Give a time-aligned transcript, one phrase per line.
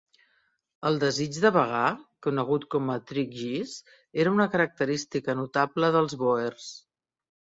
[0.89, 1.89] El desig de vagar,
[2.27, 3.75] conegut com a "trekgees",
[4.23, 6.71] era una característica notable dels Boers.